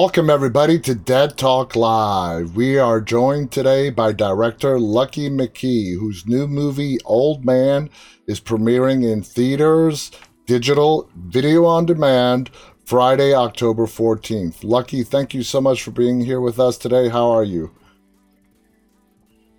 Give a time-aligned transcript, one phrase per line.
[0.00, 2.54] Welcome, everybody, to Dead Talk Live.
[2.54, 7.90] We are joined today by director Lucky McKee, whose new movie, Old Man,
[8.28, 10.12] is premiering in theaters,
[10.46, 12.48] digital, video on demand,
[12.84, 14.62] Friday, October 14th.
[14.62, 17.08] Lucky, thank you so much for being here with us today.
[17.08, 17.72] How are you?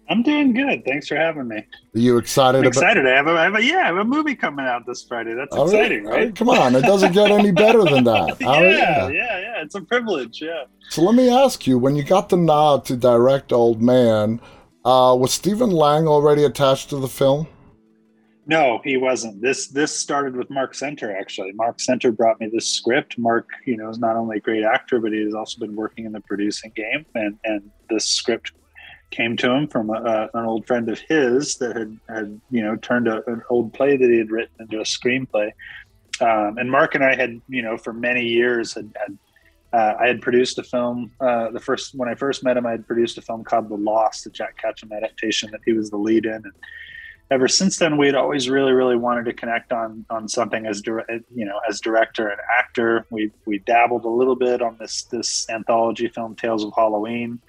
[0.09, 0.83] I'm doing good.
[0.85, 1.57] Thanks for having me.
[1.57, 2.59] Are you excited?
[2.59, 3.05] I'm excited.
[3.05, 5.03] About- I, have a, I have a yeah, I have a movie coming out this
[5.07, 5.35] Friday.
[5.35, 6.25] That's All exciting, right?
[6.25, 6.35] right?
[6.35, 8.37] Come on, it doesn't get any better than that.
[8.41, 9.61] yeah, yeah, yeah.
[9.61, 10.41] It's a privilege.
[10.41, 10.63] Yeah.
[10.89, 14.41] So let me ask you: When you got the nod to direct Old Man,
[14.83, 17.47] uh, was Stephen Lang already attached to the film?
[18.47, 19.43] No, he wasn't.
[19.43, 21.51] This this started with Marc Senter actually.
[21.51, 23.19] Marc Senter brought me this script.
[23.19, 26.05] Mark, you know, is not only a great actor, but he has also been working
[26.05, 27.05] in the producing game.
[27.13, 28.53] And and this script
[29.11, 32.75] came to him from a, an old friend of his that had, had you know
[32.77, 35.51] turned a, an old play that he had written into a screenplay.
[36.21, 39.17] Um, and Mark and I had you know for many years had, had
[39.71, 41.11] uh, I had produced a film.
[41.19, 43.75] Uh, the first when I first met him, I had produced a film called The
[43.75, 46.33] Lost, the Jack Ketchum adaptation that he was the lead in.
[46.33, 46.53] And
[47.31, 50.81] ever since then, we had always really, really wanted to connect on on something as
[50.85, 53.05] you know as director and actor.
[53.11, 57.39] We we dabbled a little bit on this this anthology film, Tales of Halloween.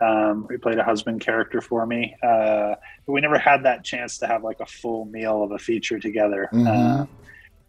[0.00, 4.18] Um, he played a husband character for me, uh, but we never had that chance
[4.18, 6.48] to have like a full meal of a feature together.
[6.52, 7.02] Mm-hmm.
[7.02, 7.06] Uh,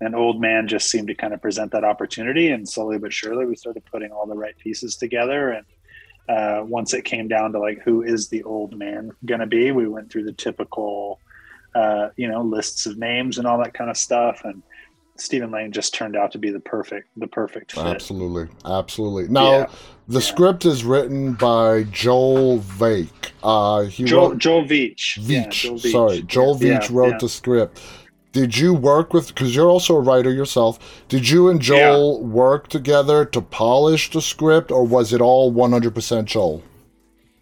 [0.01, 3.45] and Old Man just seemed to kind of present that opportunity, and slowly but surely
[3.45, 5.49] we started putting all the right pieces together.
[5.49, 5.65] And
[6.29, 9.71] uh, once it came down to like who is the Old Man going to be,
[9.71, 11.19] we went through the typical,
[11.75, 14.61] uh, you know, lists of names and all that kind of stuff, and
[15.19, 17.85] Stephen Lang just turned out to be the perfect the perfect fit.
[17.85, 19.27] Absolutely, absolutely.
[19.27, 19.65] Now, yeah.
[20.07, 20.25] the yeah.
[20.25, 23.09] script is written by Joel Veitch.
[23.43, 25.19] Uh, he Joel, wrote, Joel Veitch.
[25.19, 25.27] Veitch.
[25.29, 25.79] Yeah, Joel.
[25.79, 27.81] Sorry, Joel Veitch wrote the script.
[28.31, 29.27] Did you work with?
[29.29, 31.03] Because you're also a writer yourself.
[31.07, 36.25] Did you and Joel work together to polish the script, or was it all 100%
[36.25, 36.63] Joel?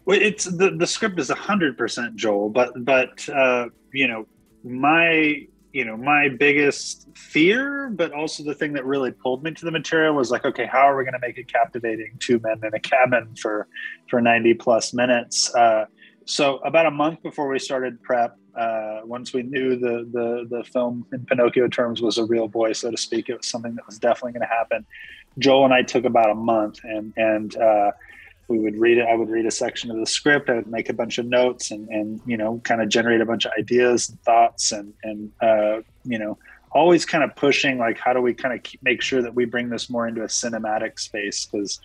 [0.06, 4.26] Well, it's the the script is 100% Joel, but but uh, you know
[4.64, 9.64] my you know my biggest fear but also the thing that really pulled me to
[9.64, 12.60] the material was like okay how are we going to make it captivating two men
[12.64, 13.68] in a cabin for
[14.08, 15.54] for 90 plus minutes?
[15.54, 15.84] Uh,
[16.24, 20.64] so about a month before we started prep uh, once we knew the, the the
[20.64, 23.86] film in pinocchio terms was a real boy so to speak it was something that
[23.86, 24.86] was definitely going to happen.
[25.38, 27.90] Joel and i took about a month and and uh,
[28.48, 29.06] we would read it.
[29.06, 30.48] I would read a section of the script.
[30.48, 33.26] I would make a bunch of notes and, and you know, kind of generate a
[33.26, 36.38] bunch of ideas and thoughts and, and uh, you know,
[36.72, 39.68] always kind of pushing like, how do we kind of make sure that we bring
[39.68, 41.46] this more into a cinematic space?
[41.46, 41.78] Because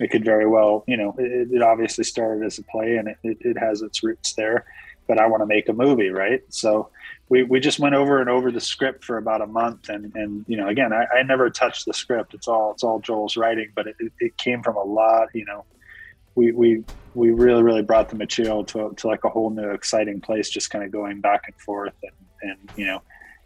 [0.00, 3.18] it could very well, you know, it, it obviously started as a play and it,
[3.22, 4.64] it, it has its roots there,
[5.06, 6.42] but I want to make a movie, right?
[6.48, 6.90] So
[7.28, 10.44] we, we just went over and over the script for about a month and, and
[10.48, 13.70] you know again I, I never touched the script it's all it's all Joel's writing
[13.74, 15.64] but it, it came from a lot you know
[16.34, 20.20] we we we really really brought the material to, to like a whole new exciting
[20.20, 23.02] place just kind of going back and forth and and you know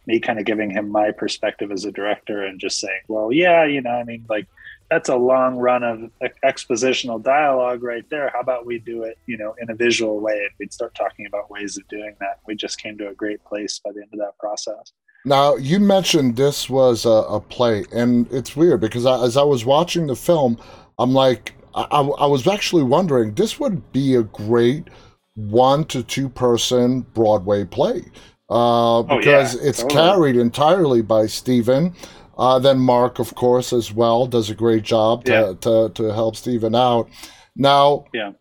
[0.07, 3.65] me kind of giving him my perspective as a director and just saying well yeah
[3.65, 4.47] you know i mean like
[4.91, 6.11] that's a long run of
[6.45, 8.31] expositional dialogue right there.
[8.33, 10.35] How about we do it you know in a visual way?
[10.35, 12.41] And we'd start talking about ways of doing that.
[12.47, 14.93] We just came to a great place by the end of that process.
[15.25, 19.43] Now you mentioned this was a, a play and it's weird because I, as i
[19.43, 20.59] was watching the film
[20.99, 24.89] i'm like I, I was actually wondering this would be a great
[25.35, 28.05] one to two person Broadway play
[28.49, 29.69] uh, because oh, yeah.
[29.69, 29.95] it's totally.
[29.95, 31.95] carried entirely by Stephen.
[32.37, 35.53] Uh, then Mark, of course, as well, does a great job to, yeah.
[35.61, 37.09] to, to help Stephen out.
[37.57, 38.33] Now, yeah.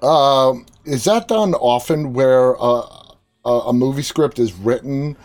[0.00, 2.82] Uh, is that done often where a,
[3.44, 5.16] a movie script is written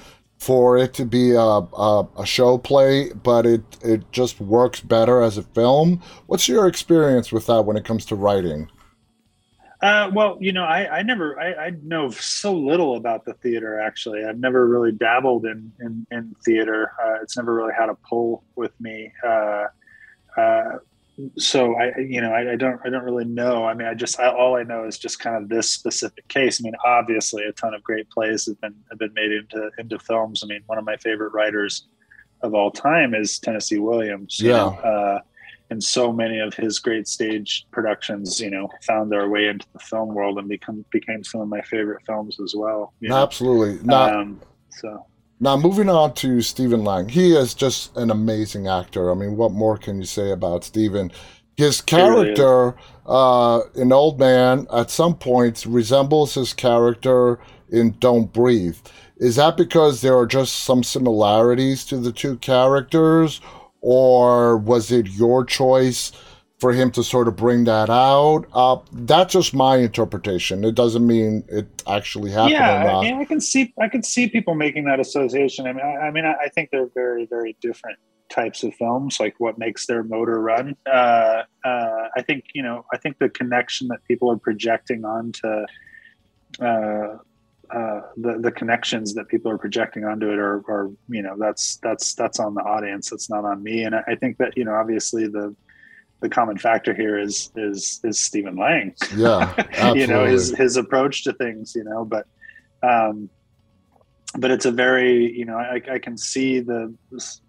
[0.43, 5.21] for it to be a, a, a, show play, but it, it just works better
[5.21, 6.01] as a film.
[6.27, 8.69] What's your experience with that when it comes to writing?
[9.81, 13.79] Uh, well, you know, I, I never, I, I, know so little about the theater.
[13.79, 16.91] Actually, I've never really dabbled in in, in theater.
[17.01, 19.11] Uh, it's never really had a pull with me.
[19.25, 19.65] Uh,
[20.37, 20.77] uh
[21.37, 23.65] so I, you know, I, I, don't, I don't really know.
[23.65, 26.59] I mean, I just, I, all I know is just kind of this specific case.
[26.59, 29.99] I mean, obviously, a ton of great plays have been have been made into into
[29.99, 30.43] films.
[30.43, 31.87] I mean, one of my favorite writers
[32.41, 34.39] of all time is Tennessee Williams.
[34.41, 34.65] Yeah.
[34.65, 35.19] Uh,
[35.69, 39.79] and so many of his great stage productions, you know, found their way into the
[39.79, 42.93] film world and become became some of my favorite films as well.
[43.09, 43.83] Absolutely.
[43.83, 45.05] not um, so
[45.43, 47.09] now, moving on to Stephen Lang.
[47.09, 49.11] He is just an amazing actor.
[49.11, 51.11] I mean, what more can you say about Stephen?
[51.57, 52.75] His character
[53.05, 58.77] uh, in Old Man at some points resembles his character in Don't Breathe.
[59.17, 63.41] Is that because there are just some similarities to the two characters,
[63.81, 66.13] or was it your choice
[66.63, 68.45] for him to sort of bring that out.
[68.53, 70.63] Uh, that's just my interpretation.
[70.63, 72.53] It doesn't mean it actually happened.
[72.53, 75.67] Yeah, I, I can see I can see people making that association.
[75.67, 77.99] I mean, I, I mean, I think they're very very different
[78.29, 80.77] types of films, like what makes their motor run.
[80.85, 85.65] Uh, uh, I think you know, I think the connection that people are projecting onto
[86.61, 87.17] uh,
[87.73, 91.75] uh, the the connections that people are projecting onto it are, are you know that's
[91.83, 93.11] that's that's on the audience.
[93.11, 93.83] It's not on me.
[93.83, 95.53] And I, I think that you know, obviously the
[96.21, 98.95] the common factor here is is is Stephen Lang.
[99.15, 101.73] Yeah, you know his his approach to things.
[101.75, 102.25] You know, but
[102.81, 103.29] um,
[104.37, 106.93] but it's a very you know I, I can see the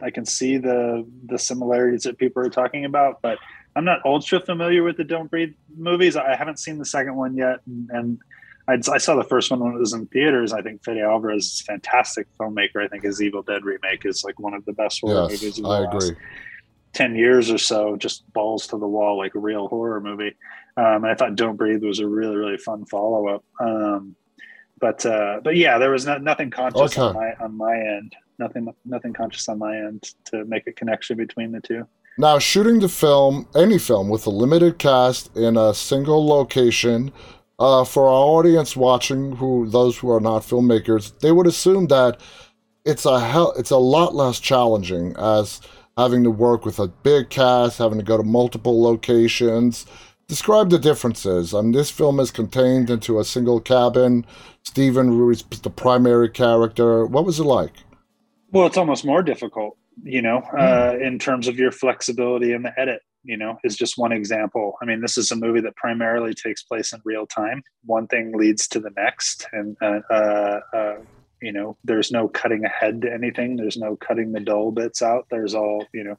[0.03, 3.39] I can see the the similarities that people are talking about, but
[3.77, 6.17] I'm not ultra familiar with the Don't Breathe movies.
[6.17, 8.19] I haven't seen the second one yet, and, and
[8.69, 10.53] I, I, saw the first one when it was in theaters.
[10.53, 12.85] I think Fede Alvarez is a fantastic filmmaker.
[12.85, 15.59] I think his Evil Dead remake is like one of the best horror yes, movies
[15.59, 16.25] of the I last agree.
[16.95, 17.97] Ten years or so.
[17.97, 20.35] Just balls to the wall, like a real horror movie.
[20.77, 23.45] Um, and I thought Don't Breathe was a really really fun follow up.
[23.61, 24.17] Um,
[24.81, 27.01] but uh, but yeah, there was no, nothing conscious okay.
[27.01, 28.15] on my on my end.
[28.39, 31.87] Nothing nothing conscious on my end to make a connection between the two.
[32.17, 37.13] Now, shooting the film, any film with a limited cast in a single location,
[37.59, 42.21] uh, for our audience watching, who those who are not filmmakers, they would assume that
[42.85, 45.61] it's a hell, it's a lot less challenging as
[45.97, 49.87] having to work with a big cast, having to go to multiple locations,
[50.27, 51.53] Describe the differences.
[51.53, 54.25] I mean, this film is contained into a single cabin.
[54.63, 57.05] Stephen Ruiz is the primary character.
[57.05, 57.73] What was it like?
[58.51, 60.59] Well, it's almost more difficult, you know, mm.
[60.59, 63.03] uh, in terms of your flexibility in the edit.
[63.27, 64.75] You know, is just one example.
[64.83, 67.63] I mean, this is a movie that primarily takes place in real time.
[67.87, 70.97] One thing leads to the next, and uh, uh, uh
[71.45, 73.57] you know, there's no cutting ahead to anything.
[73.57, 75.27] There's no cutting the dull bits out.
[75.31, 76.19] There's all you know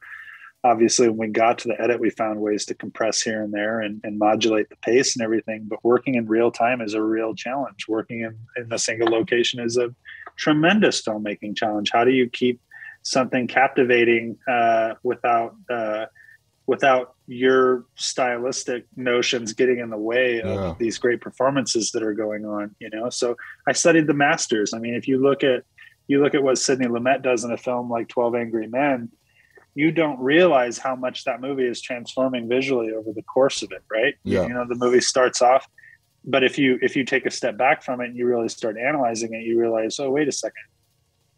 [0.65, 3.79] obviously when we got to the edit we found ways to compress here and there
[3.79, 7.35] and, and modulate the pace and everything but working in real time is a real
[7.35, 9.93] challenge working in, in a single location is a
[10.37, 12.59] tremendous filmmaking challenge how do you keep
[13.03, 16.05] something captivating uh, without uh,
[16.67, 20.75] without your stylistic notions getting in the way of yeah.
[20.79, 23.35] these great performances that are going on you know so
[23.67, 25.63] i studied the masters i mean if you look at
[26.07, 29.09] you look at what sidney lumet does in a film like 12 angry men
[29.75, 33.83] you don't realize how much that movie is transforming visually over the course of it
[33.91, 34.45] right yeah.
[34.47, 35.67] you know the movie starts off
[36.23, 38.77] but if you if you take a step back from it and you really start
[38.77, 40.63] analyzing it you realize oh wait a second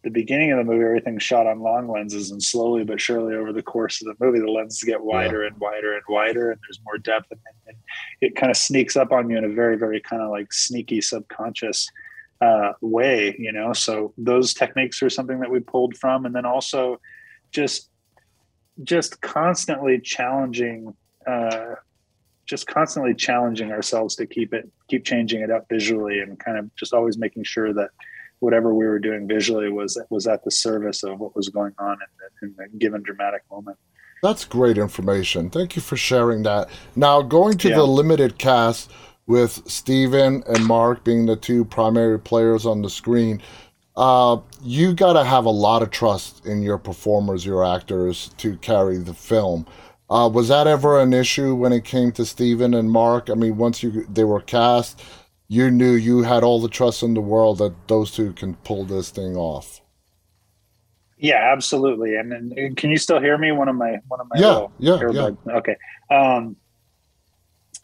[0.03, 3.51] the beginning of the movie everything's shot on long lenses and slowly but surely over
[3.51, 5.47] the course of the movie the lenses get wider yeah.
[5.47, 7.75] and wider and wider and there's more depth and, and
[8.21, 11.01] it kind of sneaks up on you in a very very kind of like sneaky
[11.01, 11.89] subconscious
[12.39, 16.45] uh, way you know so those techniques are something that we pulled from and then
[16.45, 16.99] also
[17.51, 17.89] just
[18.83, 20.93] just constantly challenging
[21.25, 21.73] uh,
[22.45, 26.73] just constantly challenging ourselves to keep it keep changing it up visually and kind of
[26.75, 27.89] just always making sure that
[28.39, 31.93] whatever we were doing visually was was at the service of what was going on
[32.41, 33.77] in the, in the given dramatic moment
[34.21, 37.75] that's great information thank you for sharing that now going to yeah.
[37.75, 38.91] the limited cast
[39.25, 43.41] with Stephen and Mark being the two primary players on the screen
[43.97, 48.55] uh, you got to have a lot of trust in your performers, your actors to
[48.57, 49.65] carry the film.
[50.09, 53.29] Uh, was that ever an issue when it came to Stephen and Mark?
[53.29, 55.01] I mean, once you they were cast,
[55.47, 58.85] you knew you had all the trust in the world that those two can pull
[58.85, 59.81] this thing off.
[61.17, 62.15] Yeah, absolutely.
[62.15, 63.51] And, and can you still hear me?
[63.51, 65.55] One of my one of my yeah yeah, yeah.
[65.57, 65.75] okay.
[66.11, 66.55] Um,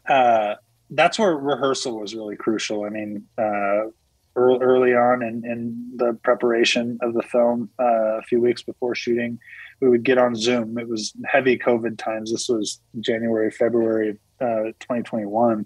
[0.08, 0.56] uh,
[0.92, 2.84] that's where rehearsal was really crucial.
[2.84, 3.90] I mean, uh,
[4.36, 9.38] early on in, in the preparation of the film uh, a few weeks before shooting
[9.80, 14.74] we would get on zoom it was heavy covid times this was january february uh,
[14.80, 15.66] 2021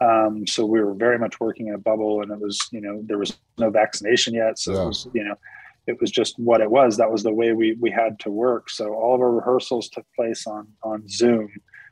[0.00, 3.00] um, so we were very much working in a bubble and it was you know
[3.04, 4.58] there was no vaccination yet.
[4.58, 4.82] So yeah.
[4.82, 5.34] it was you know
[5.86, 6.96] it was just what it was.
[6.96, 8.70] That was the way we we had to work.
[8.70, 11.50] So all of our rehearsals took place on on zoom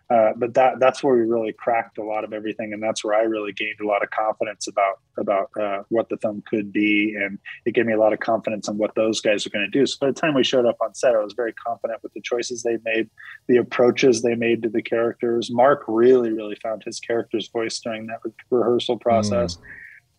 [0.08, 3.14] uh, but that that's where we really cracked a lot of everything, and that's where
[3.14, 7.16] I really gained a lot of confidence about about uh, what the film could be,
[7.18, 9.78] and it gave me a lot of confidence in what those guys were going to
[9.78, 9.84] do.
[9.84, 12.20] So by the time we showed up on set, I was very confident with the
[12.20, 13.10] choices they made,
[13.48, 15.50] the approaches they made to the characters.
[15.50, 19.58] Mark really, really found his character's voice during that re- rehearsal process.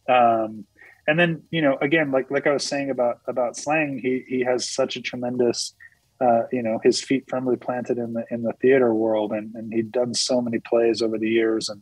[0.10, 0.46] Mm.
[0.46, 0.66] Um,
[1.08, 4.42] and then, you know, again, like like I was saying about about slang, he he
[4.44, 5.74] has such a tremendous
[6.22, 9.74] uh, you know his feet firmly planted in the in the theater world and, and
[9.74, 11.82] he'd done so many plays over the years and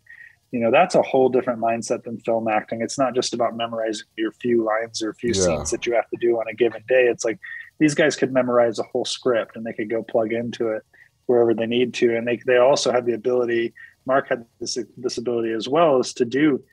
[0.51, 4.05] you know that's a whole different mindset than film acting it's not just about memorizing
[4.17, 5.41] your few lines or a few yeah.
[5.41, 7.39] scenes that you have to do on a given day it's like
[7.79, 10.83] these guys could memorize a whole script and they could go plug into it
[11.25, 12.15] wherever they need to.
[12.15, 13.73] And they, they also have the ability,
[14.05, 16.63] Mark had this, this ability as well, is to do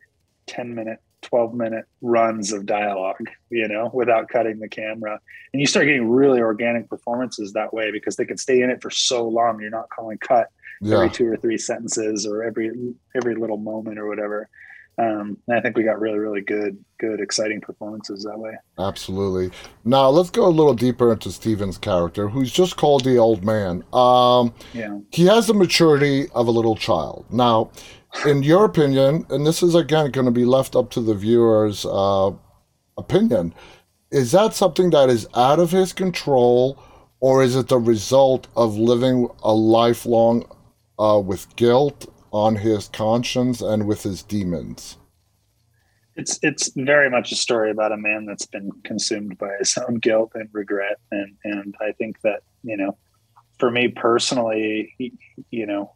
[0.47, 1.01] 10 minute,
[1.33, 5.19] 12 minute runs of dialogue, you know, without cutting the camera.
[5.55, 8.83] And you start getting really organic performances that way because they can stay in it
[8.83, 9.59] for so long.
[9.59, 10.49] You're not calling cut
[10.83, 10.97] yeah.
[10.97, 12.71] every two or three sentences or every
[13.17, 14.51] every little moment or whatever.
[14.99, 18.53] Um, and I think we got really, really good, good, exciting performances that way.
[18.79, 19.51] Absolutely.
[19.87, 23.85] Now let's go a little deeper into Stephen's character, who's just called the old man.
[23.95, 24.99] Um, yeah.
[25.11, 27.25] He has the maturity of a little child.
[27.31, 27.71] Now,
[28.27, 31.85] in your opinion, and this is again going to be left up to the viewer's
[31.87, 32.31] uh,
[32.97, 33.55] opinion,
[34.11, 36.83] is that something that is out of his control,
[37.21, 40.45] or is it the result of living a lifelong
[40.99, 44.97] uh, with guilt on his conscience and with his demons.
[46.15, 49.95] It's it's very much a story about a man that's been consumed by his own
[49.97, 52.99] guilt and regret, and and I think that you know,
[53.59, 54.95] for me personally,
[55.51, 55.95] you know,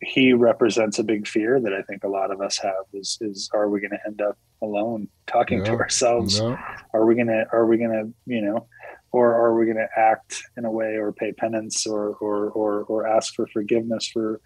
[0.00, 3.50] he represents a big fear that I think a lot of us have is is
[3.52, 6.40] are we going to end up alone talking yeah, to ourselves?
[6.40, 8.66] Are we gonna are we gonna you know,
[9.10, 12.84] or are we going to act in a way or pay penance or or or
[12.84, 14.40] or ask for forgiveness for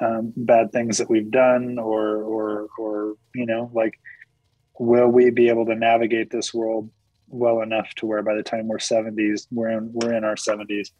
[0.00, 3.98] um, bad things that we've done or or or you know like
[4.78, 6.90] will we be able to navigate this world
[7.28, 10.90] well enough to where by the time we're 70s we're in we're in our 70s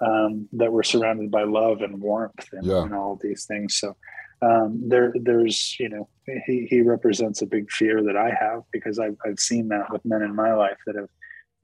[0.00, 2.82] um, that we're surrounded by love and warmth and, yeah.
[2.82, 3.96] and all of these things so
[4.42, 6.08] um, there there's you know
[6.46, 10.04] he, he represents a big fear that i have because I've, I've seen that with
[10.04, 11.08] men in my life that have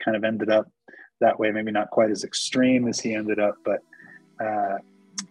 [0.04, 0.70] kind of ended up
[1.20, 3.80] that way maybe not quite as extreme as he ended up but
[4.42, 4.78] uh,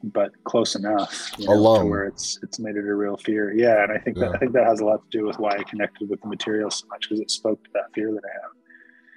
[0.03, 3.53] but close enough you know, alone where it's it's made it a real fear.
[3.53, 4.25] Yeah, and I think yeah.
[4.25, 6.27] that I think that has a lot to do with why I connected with the
[6.27, 8.51] material so much because it spoke to that fear that I have.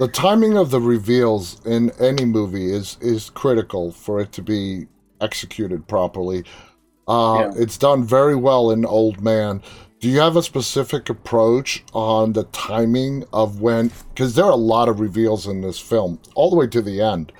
[0.02, 4.88] The timing of the reveals in any movie is is critical for it to be
[5.20, 6.42] executed properly.
[7.06, 7.62] Uh, yeah.
[7.62, 9.62] It's done very well in Old Man.
[10.00, 13.92] Do you have a specific approach on the timing of when?
[14.08, 17.00] Because there are a lot of reveals in this film, all the way to the
[17.00, 17.30] end.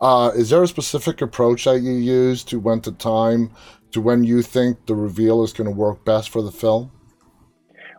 [0.00, 3.52] Uh, is there a specific approach that you use to when to time
[3.92, 6.90] to when you think the reveal is going to work best for the film?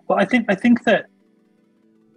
[0.09, 1.05] Well, I think I think that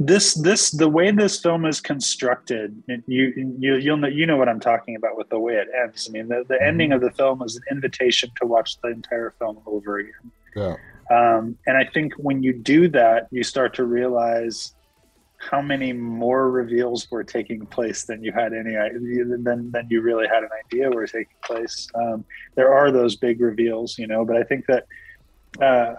[0.06, 4.48] this this the way this film is constructed, you you you'll know you know what
[4.48, 6.08] I'm talking about with the way it ends.
[6.08, 6.64] I mean, the, the mm-hmm.
[6.64, 10.30] ending of the film is an invitation to watch the entire film over again.
[10.56, 10.76] Yeah.
[11.10, 14.74] Um, and I think when you do that, you start to realize
[15.38, 20.26] how many more reveals were taking place than you had any than than you really
[20.26, 21.88] had an idea were taking place.
[21.94, 24.86] Um, there are those big reveals, you know, but I think that
[25.60, 25.94] uh,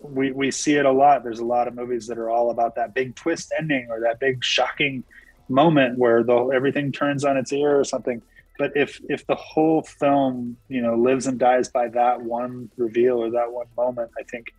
[0.00, 1.24] we we see it a lot.
[1.24, 4.20] There's a lot of movies that are all about that big twist ending or that
[4.20, 5.04] big shocking
[5.48, 8.22] moment where the everything turns on its ear or something.
[8.58, 13.18] But if if the whole film, you know, lives and dies by that one reveal
[13.18, 14.52] or that one moment, I think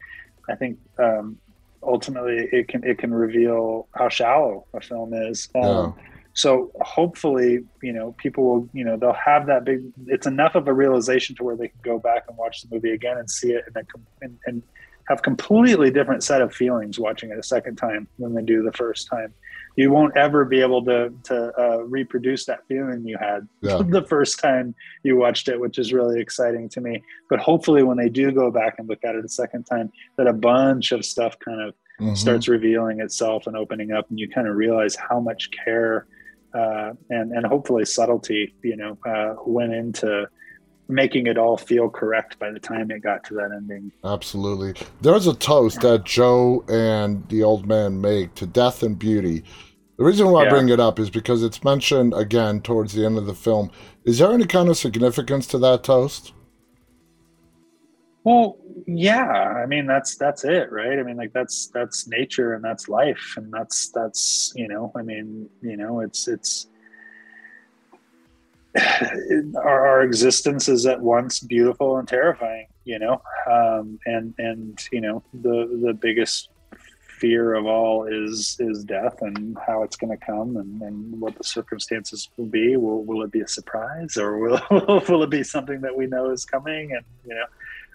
[0.50, 1.38] I think um,
[1.84, 5.50] ultimately it can it can reveal how shallow a film is.
[5.55, 5.96] Um.
[6.34, 9.81] So hopefully, you know, people will, you know, they'll have that big.
[10.08, 12.91] It's enough of a realization to where they can go back and watch the movie
[12.91, 13.86] again and see it and,
[14.22, 14.63] and, and
[15.09, 18.71] have completely different set of feelings watching it a second time than they do the
[18.73, 19.33] first time
[19.79, 23.81] you won't ever be able to to uh, reproduce that feeling you had yeah.
[23.87, 27.01] the first time you watched it, which is really exciting to me.
[27.29, 30.27] But hopefully, when they do go back and look at it a second time, that
[30.27, 32.15] a bunch of stuff kind of mm-hmm.
[32.15, 36.07] starts revealing itself and opening up, and you kind of realize how much care
[36.53, 40.27] uh, and and hopefully subtlety, you know, uh, went into
[40.89, 43.91] making it all feel correct by the time it got to that ending.
[44.03, 44.74] Absolutely.
[45.01, 49.43] There's a toast that Joe and the old man make to death and beauty.
[49.98, 50.48] The reason why yeah.
[50.48, 53.69] I bring it up is because it's mentioned again towards the end of the film.
[54.03, 56.34] Is there any kind of significance to that toast?
[58.24, 59.27] Well, yeah.
[59.27, 60.98] I mean, that's that's it, right?
[61.00, 64.91] I mean, like that's that's nature and that's life and that's that's you know.
[64.96, 66.67] I mean, you know, it's it's
[69.55, 73.21] our, our, existence is at once beautiful and terrifying you know?
[73.49, 76.49] Um, and and you know the the biggest
[77.19, 81.38] fear of all is is death and how it's going to come and, and what
[81.38, 82.77] the circumstances will be.
[82.77, 84.59] Will will it be a surprise or will
[85.07, 86.93] will it be something that we know is coming?
[86.93, 87.45] And you know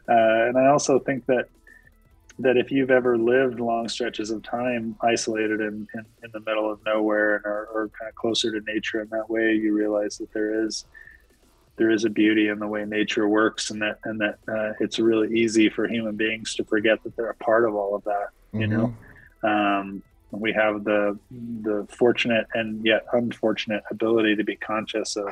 [0.06, 1.48] uh, and i also think that
[2.38, 6.70] that if you've ever lived long stretches of time isolated in, in, in the middle
[6.70, 10.18] of nowhere and are, are, kind of closer to nature in that way, you realize
[10.18, 10.84] that there is
[11.76, 14.98] there is a beauty in the way nature works, and that and that uh, it's
[14.98, 18.28] really easy for human beings to forget that they're a part of all of that.
[18.52, 18.92] You mm-hmm.
[19.42, 25.28] know, um, we have the the fortunate and yet unfortunate ability to be conscious of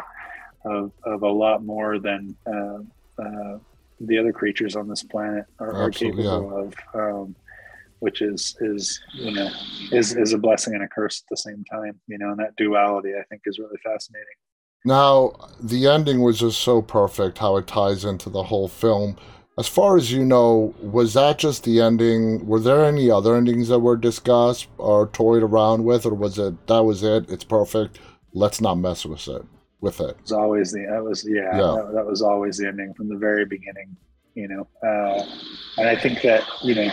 [0.65, 2.79] of, of a lot more than uh,
[3.23, 3.59] uh,
[4.07, 6.63] the other creatures on this planet are, are capable yeah.
[6.63, 6.75] of.
[6.95, 7.37] Um,
[8.03, 9.49] which is is you know
[9.93, 12.55] is is a blessing and a curse at the same time you know and that
[12.57, 14.27] duality i think is really fascinating
[14.85, 19.17] now the ending was just so perfect how it ties into the whole film
[19.57, 23.69] as far as you know was that just the ending were there any other endings
[23.69, 28.01] that were discussed or toyed around with or was it that was it it's perfect
[28.35, 29.45] let's not mess with it
[29.83, 31.59] with it it was always the that was yeah, yeah.
[31.59, 33.95] That, that was always the ending from the very beginning
[34.35, 35.23] you know uh,
[35.77, 36.91] and i think that you know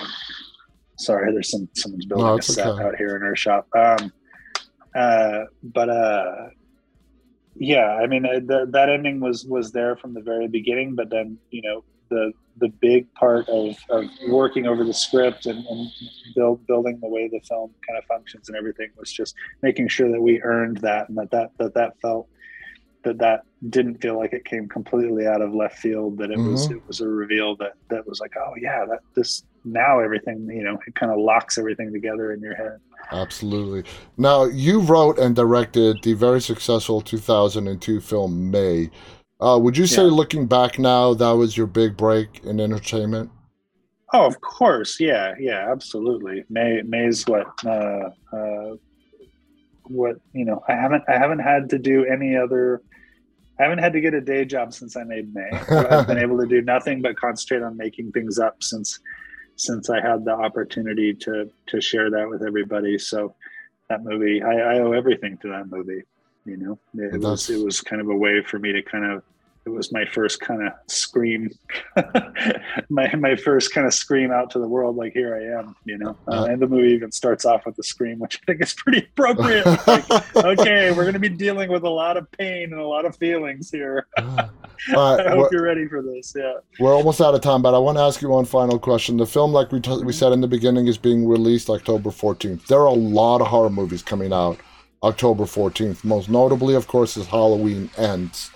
[1.00, 2.84] Sorry, there's some someone's building no, a set okay.
[2.84, 3.68] out here in our shop.
[3.74, 4.12] Um,
[4.94, 6.50] uh, but uh,
[7.56, 10.96] yeah, I mean uh, the, that ending was was there from the very beginning.
[10.96, 15.66] But then you know the the big part of, of working over the script and,
[15.68, 15.90] and
[16.36, 20.12] build, building the way the film kind of functions and everything was just making sure
[20.12, 22.28] that we earned that and that that that, that felt
[23.04, 26.52] that that didn't feel like it came completely out of left field that it mm-hmm.
[26.52, 30.48] was it was a reveal that that was like oh yeah that this now everything
[30.50, 32.80] you know it kind of locks everything together in your head.
[33.12, 33.90] Absolutely.
[34.18, 38.90] Now you wrote and directed the very successful 2002 film May.
[39.42, 40.12] Uh, would you say yeah.
[40.12, 43.30] looking back now that was your big break in entertainment?
[44.14, 45.00] Oh of course.
[45.00, 46.44] Yeah yeah absolutely.
[46.50, 48.76] May may's what uh, uh,
[49.90, 52.82] what you know i haven't i haven't had to do any other
[53.60, 55.50] I haven't had to get a day job since I made May.
[55.52, 59.00] I've been able to do nothing but concentrate on making things up since
[59.58, 62.98] since I had the opportunity to to share that with everybody.
[62.98, 63.36] So
[63.90, 66.04] that movie, I, I owe everything to that movie.
[66.46, 69.24] You know, it was it was kind of a way for me to kind of
[69.66, 71.50] it was my first kind of scream,
[72.90, 75.98] my my first kind of scream out to the world, like here I am, you
[75.98, 76.18] know.
[76.28, 79.00] Uh, and the movie even starts off with a scream, which I think is pretty
[79.00, 79.66] appropriate.
[79.86, 83.06] like, okay, we're going to be dealing with a lot of pain and a lot
[83.06, 84.08] of feelings here.
[84.18, 84.50] I
[84.88, 86.34] hope you're ready for this.
[86.36, 89.18] Yeah, we're almost out of time, but I want to ask you one final question.
[89.18, 92.66] The film, like we t- we said in the beginning, is being released October 14th.
[92.68, 94.58] There are a lot of horror movies coming out
[95.04, 96.04] October 14th.
[96.04, 98.52] Most notably, of course, is Halloween Ends.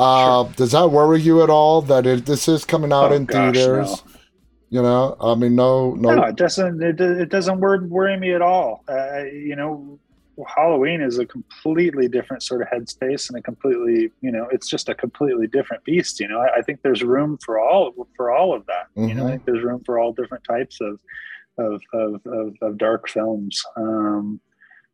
[0.00, 0.52] Uh, sure.
[0.56, 3.54] Does that worry you at all that it, this is coming out oh, in gosh,
[3.54, 4.04] theaters?
[4.04, 4.12] No.
[4.70, 6.80] You know, I mean, no, no, no, it doesn't.
[6.80, 8.84] It, it doesn't worry, worry me at all.
[8.88, 9.98] Uh, you know,
[10.46, 14.88] Halloween is a completely different sort of headspace and a completely, you know, it's just
[14.88, 16.20] a completely different beast.
[16.20, 18.86] You know, I, I think there's room for all for all of that.
[18.96, 19.08] Mm-hmm.
[19.08, 19.30] You know, I mm-hmm.
[19.32, 20.98] think there's room for all different types of
[21.58, 23.60] of of, of, of dark films.
[23.76, 24.40] Um,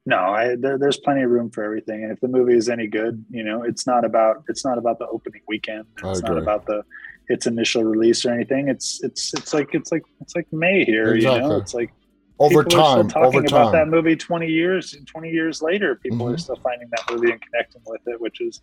[0.06, 2.04] no, I, there, there's plenty of room for everything.
[2.04, 5.00] And if the movie is any good, you know, it's not about it's not about
[5.00, 5.84] the opening weekend.
[6.04, 6.84] It's not about the
[7.28, 8.68] its initial release or anything.
[8.68, 11.14] It's it's it's like it's like it's like May here.
[11.14, 11.42] Exactly.
[11.42, 11.92] You know, it's like
[12.38, 13.08] over time.
[13.08, 15.96] talking over about that movie twenty years twenty years later.
[15.96, 16.34] People mm-hmm.
[16.34, 18.62] are still finding that movie and connecting with it, which is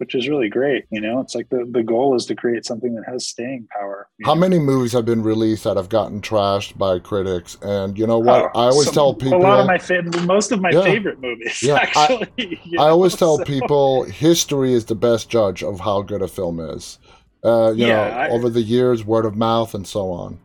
[0.00, 0.86] which is really great.
[0.90, 4.08] You know, it's like the, the goal is to create something that has staying power.
[4.24, 4.40] How know?
[4.40, 7.58] many movies have been released that have gotten trashed by critics?
[7.60, 8.50] And you know what?
[8.54, 10.82] Oh, I always some, tell people a lot of my favorite, most of my yeah,
[10.82, 11.62] favorite movies.
[11.62, 13.44] Yeah, actually, I, know, I always tell so.
[13.44, 16.98] people history is the best judge of how good a film is.
[17.44, 20.40] Uh, you yeah, know, I, over the years, word of mouth and so on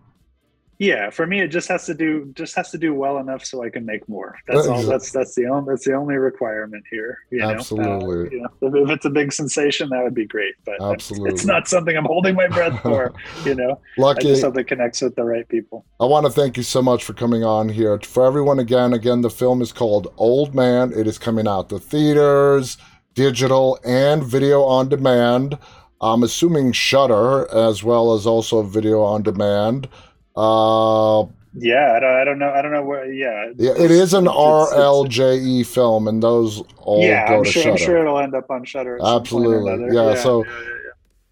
[0.77, 3.63] yeah for me it just has to do just has to do well enough so
[3.63, 4.35] i can make more.
[4.47, 7.49] That's all that's that's the only that's the only requirement here you know?
[7.49, 8.27] absolutely.
[8.27, 11.45] Uh, you know, if it's a big sensation that would be great but absolutely it's
[11.45, 13.13] not something i'm holding my breath for
[13.45, 13.79] you know?
[13.97, 14.27] Lucky.
[14.27, 15.85] I just hope it connects with the right people.
[15.99, 17.99] I want to thank you so much for coming on here.
[17.99, 20.91] For everyone again again the film is called old man.
[20.93, 22.77] It is coming out the theaters
[23.15, 25.57] digital and video on demand.
[26.01, 29.87] I'm assuming Shudder as well as also video on demand
[30.35, 31.25] uh,
[31.57, 32.51] yeah, I don't, I don't know.
[32.51, 33.11] I don't know where.
[33.11, 37.61] Yeah, yeah, it is an RLJE film, and those all yeah, go I'm to sure,
[37.61, 37.71] Shudder.
[37.71, 38.99] I'm sure it'll end up on Shudder.
[39.03, 40.51] Absolutely, yeah, yeah, So yeah,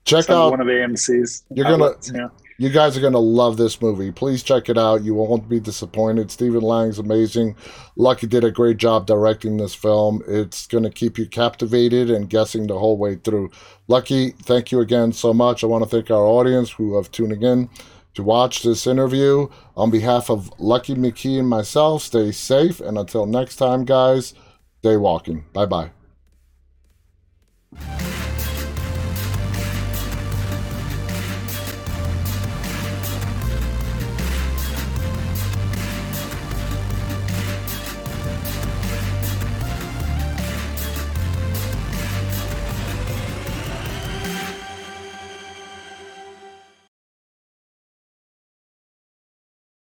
[0.06, 1.44] check out one of AMC's.
[1.52, 2.32] You're outlets, gonna.
[2.60, 4.12] You guys are going to love this movie.
[4.12, 5.04] Please check it out.
[5.04, 6.30] You won't be disappointed.
[6.30, 7.56] Stephen Lang's amazing.
[7.96, 10.22] Lucky did a great job directing this film.
[10.28, 13.50] It's going to keep you captivated and guessing the whole way through.
[13.88, 15.63] Lucky, thank you again so much.
[15.63, 17.70] I want to thank our audience who have tuning in
[18.13, 19.47] to watch this interview.
[19.76, 22.80] On behalf of Lucky McKee and myself, stay safe.
[22.80, 24.34] And until next time, guys,
[24.80, 25.45] stay walking.
[25.54, 25.91] Bye bye.